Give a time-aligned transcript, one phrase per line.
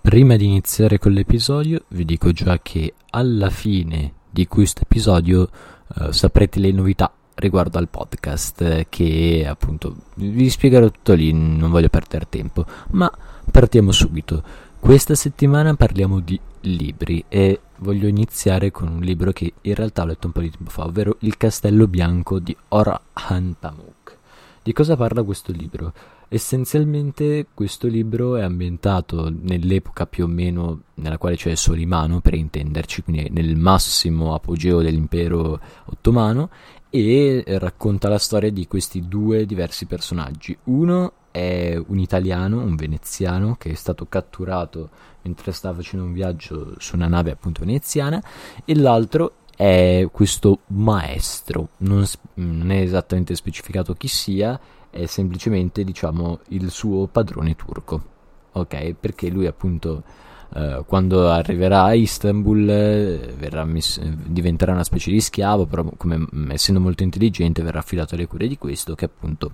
[0.00, 5.48] Prima di iniziare con l'episodio vi dico già che alla fine di questo episodio
[5.96, 11.70] eh, saprete le novità riguardo al podcast eh, che appunto vi spiegherò tutto lì, non
[11.70, 13.10] voglio perdere tempo, ma
[13.50, 14.42] partiamo subito.
[14.78, 20.06] Questa settimana parliamo di libri e voglio iniziare con un libro che in realtà ho
[20.06, 24.18] letto un po' di tempo fa, ovvero Il Castello Bianco di Orhan Pamuk.
[24.64, 25.92] Di cosa parla questo libro?
[26.28, 33.02] Essenzialmente questo libro è ambientato nell'epoca più o meno nella quale c'è Solimano, per intenderci,
[33.02, 36.48] quindi nel massimo apogeo dell'impero ottomano,
[36.90, 40.56] e racconta la storia di questi due diversi personaggi.
[40.64, 44.90] Uno è un italiano, un veneziano, che è stato catturato
[45.22, 48.22] mentre stava facendo un viaggio su una nave appunto veneziana,
[48.64, 54.58] e l'altro è questo maestro, non, non è esattamente specificato chi sia,
[54.90, 58.10] è semplicemente diciamo il suo padrone turco.
[58.54, 58.94] Ok?
[58.98, 60.02] Perché lui appunto
[60.54, 66.80] eh, quando arriverà a Istanbul eh, messo, diventerà una specie di schiavo però come essendo
[66.80, 69.52] molto intelligente verrà affidato alle cure di questo che appunto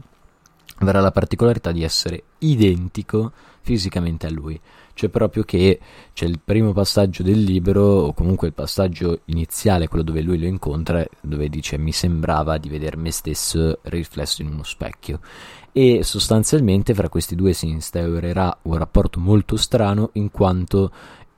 [0.79, 4.59] avrà la particolarità di essere identico fisicamente a lui
[4.99, 5.79] cioè proprio che
[6.13, 10.47] c'è il primo passaggio del libro, o comunque il passaggio iniziale, quello dove lui lo
[10.47, 15.21] incontra, dove dice mi sembrava di vedere me stesso riflesso in uno specchio.
[15.71, 20.91] E sostanzialmente fra questi due si instaurerà un rapporto molto strano in quanto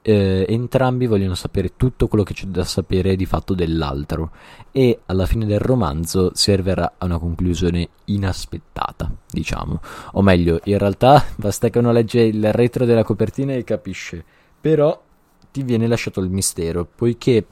[0.02, 4.30] eh, entrambi vogliono sapere tutto quello che c'è da sapere di fatto dell'altro
[4.72, 9.80] e alla fine del romanzo si arriverà a una conclusione inaspettata, diciamo.
[10.12, 14.24] O meglio, in realtà basta che uno legge il retro della copertina e capisce,
[14.60, 15.00] però
[15.52, 17.46] ti viene lasciato il mistero, poiché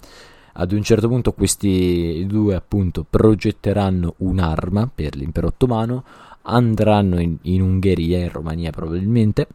[0.61, 6.05] ad un certo punto questi due appunto progetteranno un'arma per l'impero ottomano,
[6.43, 9.47] andranno in, in Ungheria, in Romania probabilmente,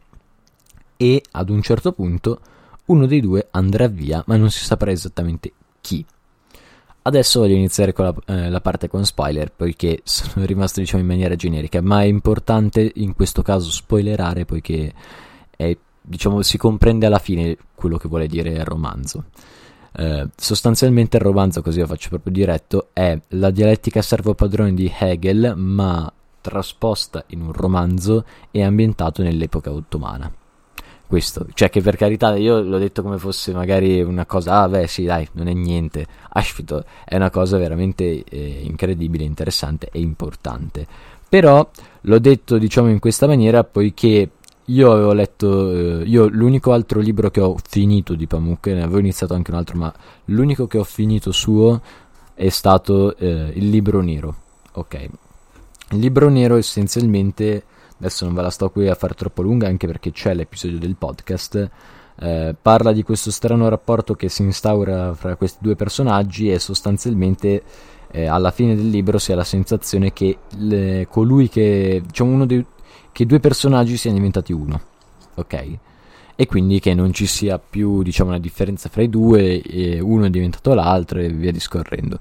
[0.96, 2.40] e ad un certo punto
[2.86, 6.04] uno dei due andrà via, ma non si saprà esattamente chi.
[7.06, 11.08] Adesso voglio iniziare con la, eh, la, parte con spoiler, poiché sono rimasto diciamo in
[11.08, 14.92] maniera generica, ma è importante in questo caso spoilerare poiché
[15.50, 19.24] è, diciamo, si comprende alla fine quello che vuole dire il romanzo.
[19.96, 25.54] Eh, sostanzialmente il romanzo, così lo faccio proprio diretto, è la dialettica servo-padrone di Hegel,
[25.56, 30.30] ma trasposta in un romanzo e ambientato nell'epoca ottomana
[31.06, 34.86] questo, cioè che per carità io l'ho detto come fosse magari una cosa, ah beh
[34.86, 40.86] sì dai, non è niente, Ashfito è una cosa veramente eh, incredibile, interessante e importante,
[41.28, 41.68] però
[42.02, 44.30] l'ho detto diciamo in questa maniera poiché
[44.68, 48.98] io avevo letto, eh, io l'unico altro libro che ho finito di Pamuk, ne avevo
[48.98, 49.92] iniziato anche un altro, ma
[50.26, 51.80] l'unico che ho finito suo
[52.32, 54.34] è stato eh, il libro nero,
[54.72, 55.08] ok,
[55.90, 57.64] il libro nero essenzialmente
[58.04, 60.96] adesso non ve la sto qui a fare troppo lunga anche perché c'è l'episodio del
[60.96, 61.70] podcast,
[62.20, 67.62] eh, parla di questo strano rapporto che si instaura fra questi due personaggi e sostanzialmente
[68.10, 72.46] eh, alla fine del libro si ha la sensazione che le, colui che, diciamo uno
[72.46, 72.64] dei,
[73.10, 74.80] che due personaggi siano diventati uno,
[75.34, 75.78] ok?
[76.36, 79.62] E quindi che non ci sia più, diciamo, una differenza fra i due,
[80.00, 82.18] uno è diventato l'altro e via discorrendo.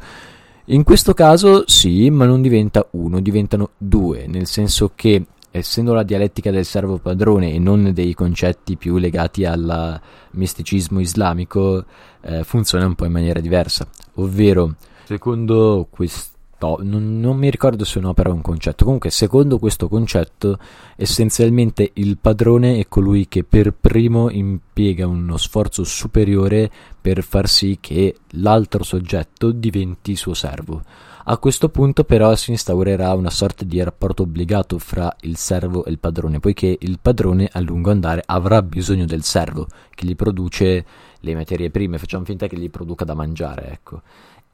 [0.65, 6.01] In questo caso sì, ma non diventa uno, diventano due, nel senso che essendo la
[6.01, 11.85] dialettica del servo padrone e non dei concetti più legati al misticismo islamico,
[12.21, 13.87] eh, funziona un po' in maniera diversa.
[14.15, 19.87] Ovvero, secondo questo, non, non, mi ricordo se un'opera o un concetto, comunque, secondo questo
[19.87, 20.57] concetto,
[20.95, 26.67] essenzialmente il padrone è colui che per primo impiega uno sforzo superiore
[26.99, 30.81] per far sì che l'altro soggetto diventi suo servo
[31.25, 35.91] a questo punto però si instaurerà una sorta di rapporto obbligato fra il servo e
[35.91, 40.85] il padrone, poiché il padrone a lungo andare avrà bisogno del servo che gli produce
[41.21, 44.01] le materie prime, facciamo finta che gli produca da mangiare, ecco.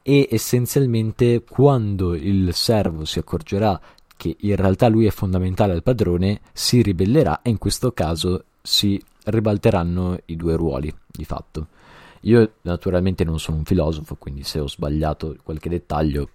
[0.02, 3.80] E essenzialmente quando il servo si accorgerà
[4.16, 9.02] che in realtà lui è fondamentale al padrone, si ribellerà e in questo caso si
[9.24, 11.66] ribalteranno i due ruoli, di fatto.
[12.24, 16.28] Io naturalmente non sono un filosofo, quindi se ho sbagliato qualche dettaglio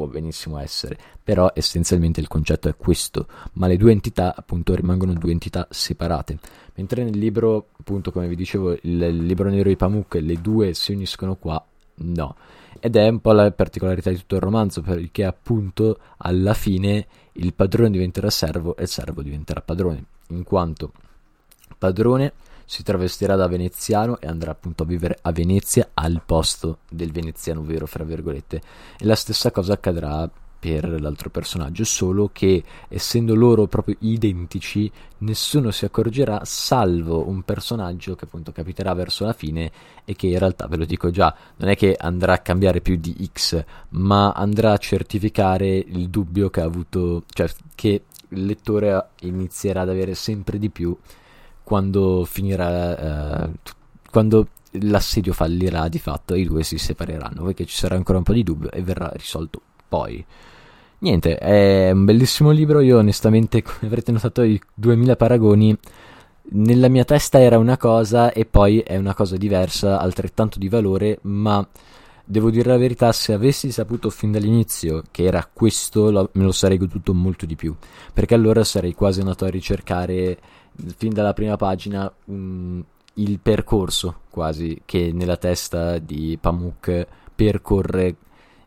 [0.00, 5.12] può benissimo essere, però essenzialmente il concetto è questo, ma le due entità appunto rimangono
[5.12, 6.38] due entità separate.
[6.76, 10.92] Mentre nel libro, appunto come vi dicevo, il, libro nero di Pamuk, le due si
[10.92, 11.62] uniscono qua,
[11.96, 12.36] no.
[12.80, 17.52] Ed è un po' la particolarità di tutto il romanzo, perché appunto alla fine il
[17.52, 20.92] padrone diventerà servo e il servo diventerà padrone, in quanto
[21.76, 22.32] padrone
[22.70, 27.64] si travestirà da veneziano e andrà appunto a vivere a Venezia al posto del veneziano
[27.64, 28.62] vero, fra virgolette.
[28.96, 34.88] E la stessa cosa accadrà per l'altro personaggio, solo che essendo loro proprio identici,
[35.18, 39.72] nessuno si accorgerà, salvo un personaggio che appunto capiterà verso la fine
[40.04, 42.94] e che in realtà, ve lo dico già, non è che andrà a cambiare più
[42.94, 49.08] di X, ma andrà a certificare il dubbio che ha avuto, cioè che il lettore
[49.22, 50.96] inizierà ad avere sempre di più
[51.70, 53.50] quando finirà, eh,
[54.10, 58.32] quando l'assedio fallirà di fatto i due si separeranno, perché ci sarà ancora un po'
[58.32, 60.24] di dubbio e verrà risolto poi.
[60.98, 65.78] Niente, è un bellissimo libro, io onestamente, come avrete notato, i 2000 paragoni
[66.52, 71.20] nella mia testa era una cosa e poi è una cosa diversa, altrettanto di valore,
[71.22, 71.64] ma
[72.24, 76.52] devo dire la verità, se avessi saputo fin dall'inizio che era questo, lo, me lo
[76.52, 77.76] sarei goduto molto di più,
[78.12, 80.36] perché allora sarei quasi andato a ricercare
[80.96, 82.84] fin dalla prima pagina um,
[83.14, 88.16] il percorso quasi che nella testa di Pamuk percorre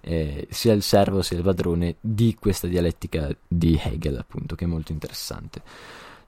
[0.02, 4.68] eh, sia il servo sia il padrone di questa dialettica di Hegel appunto che è
[4.68, 5.62] molto interessante.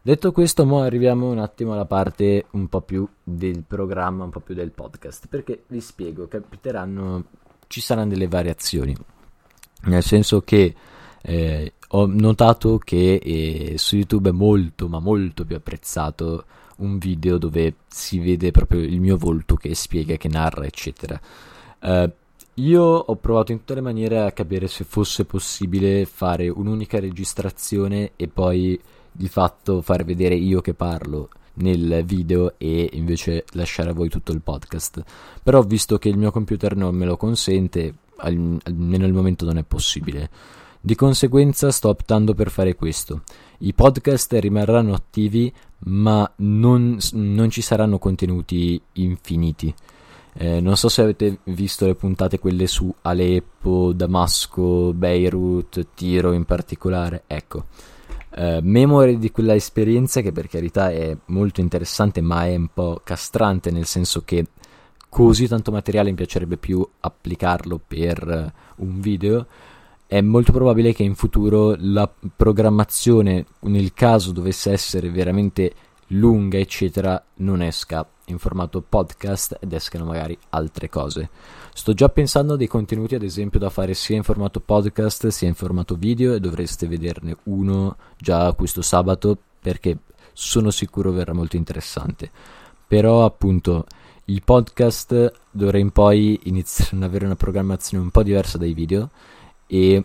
[0.01, 4.39] Detto questo mo arriviamo un attimo alla parte un po' più del programma un po'
[4.39, 7.23] più del podcast perché vi spiego capiteranno
[7.67, 8.95] ci saranno delle variazioni.
[9.85, 10.73] Nel senso che
[11.21, 16.45] eh, ho notato che eh, su YouTube è molto ma molto più apprezzato
[16.77, 21.19] un video dove si vede proprio il mio volto che spiega, che narra, eccetera.
[21.79, 22.11] Eh,
[22.55, 28.11] io ho provato in tutte le maniere a capire se fosse possibile fare un'unica registrazione
[28.15, 28.79] e poi
[29.11, 34.31] di fatto far vedere io che parlo nel video e invece lasciare a voi tutto
[34.31, 35.03] il podcast.
[35.43, 39.63] Però visto che il mio computer non me lo consente, almeno al momento non è
[39.63, 40.29] possibile.
[40.85, 43.23] Di conseguenza sto optando per fare questo.
[43.61, 45.51] I podcast rimarranno attivi,
[45.85, 49.73] ma non, non ci saranno contenuti infiniti.
[50.33, 56.45] Eh, non so se avete visto le puntate quelle su Aleppo, Damasco, Beirut, Tiro in
[56.45, 57.23] particolare.
[57.25, 57.65] Ecco,
[58.35, 63.01] eh, memoria di quella esperienza che per carità è molto interessante, ma è un po'
[63.03, 64.45] castrante nel senso che
[65.09, 69.47] così tanto materiale mi piacerebbe più applicarlo per un video
[70.07, 75.73] è molto probabile che in futuro la programmazione, nel caso dovesse essere veramente
[76.09, 81.29] lunga, eccetera, non esca in formato podcast ed escano magari altre cose.
[81.73, 85.47] Sto già pensando a dei contenuti, ad esempio, da fare sia in formato podcast sia
[85.47, 89.97] in formato video e dovreste vederne uno già questo sabato perché
[90.33, 92.29] sono sicuro verrà molto interessante.
[92.87, 93.85] Però, appunto,
[94.25, 99.09] i podcast d'ora in poi iniziano ad avere una programmazione un po' diversa dai video
[99.67, 100.03] e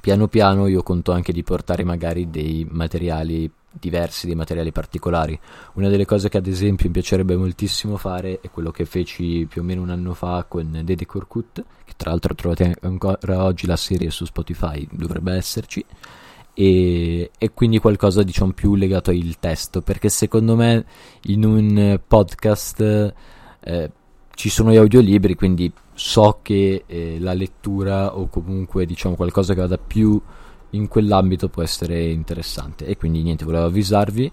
[0.00, 5.38] piano piano io conto anche di portare magari dei materiali diversi, dei materiali particolari.
[5.74, 9.62] Una delle cose che ad esempio mi piacerebbe moltissimo fare è quello che feci più
[9.62, 13.76] o meno un anno fa con Dede Korkut, che tra l'altro trovate ancora oggi la
[13.76, 15.84] serie su Spotify, dovrebbe esserci.
[16.52, 20.84] E, e, quindi qualcosa diciamo più legato al testo perché secondo me
[21.26, 23.14] in un podcast
[23.60, 23.90] eh,
[24.34, 29.60] ci sono gli audiolibri quindi so che eh, la lettura o comunque diciamo qualcosa che
[29.60, 30.20] vada più
[30.70, 32.86] in quell'ambito può essere interessante.
[32.86, 34.30] E quindi niente volevo avvisarvi.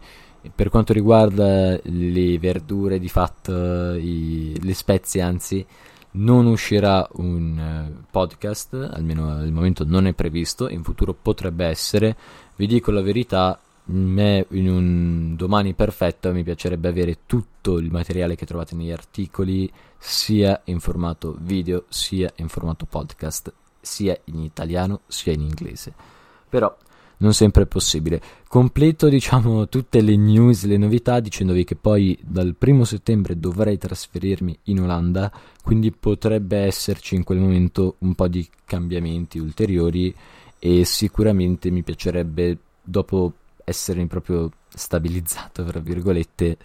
[0.53, 5.65] Per quanto riguarda le verdure di fatto i, le spezie anzi
[6.11, 12.15] non uscirà un uh, podcast almeno al momento non è previsto in futuro potrebbe essere.
[12.55, 18.35] Vi dico la verità me in un domani perfetto mi piacerebbe avere tutto il materiale
[18.35, 25.01] che trovate negli articoli sia in formato video sia in formato podcast sia in italiano
[25.07, 25.93] sia in inglese.
[26.49, 26.75] Però
[27.19, 28.21] non sempre è possibile.
[28.47, 34.59] Completo diciamo tutte le news le novità dicendovi che poi dal primo settembre dovrei trasferirmi
[34.63, 35.31] in Olanda
[35.63, 40.13] quindi potrebbe esserci in quel momento un po' di cambiamenti ulteriori
[40.59, 43.33] e sicuramente mi piacerebbe dopo
[43.69, 46.57] essere proprio stabilizzato, tra virgolette,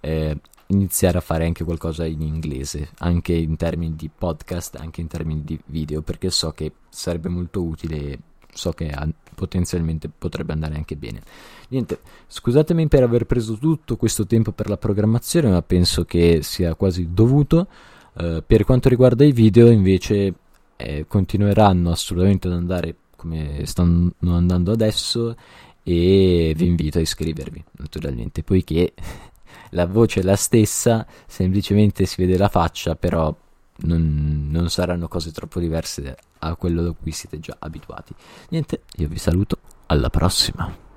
[0.00, 5.06] eh, iniziare a fare anche qualcosa in inglese, anche in termini di podcast, anche in
[5.06, 8.18] termini di video, perché so che sarebbe molto utile e
[8.54, 8.90] so che
[9.34, 11.20] potenzialmente potrebbe andare anche bene.
[11.68, 16.74] Niente, scusatemi per aver preso tutto questo tempo per la programmazione, ma penso che sia
[16.74, 17.66] quasi dovuto.
[18.14, 20.34] Uh, per quanto riguarda i video, invece,
[20.76, 25.36] eh, continueranno assolutamente ad andare come stanno andando adesso
[25.82, 28.92] e vi invito a iscrivervi naturalmente poiché
[29.70, 33.34] la voce è la stessa semplicemente si vede la faccia però
[33.82, 38.14] non, non saranno cose troppo diverse a quello da cui siete già abituati
[38.50, 40.88] niente io vi saluto alla prossima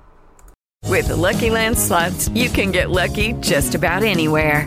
[0.86, 4.66] With the Lucky Land slots, you can get lucky just about anywhere.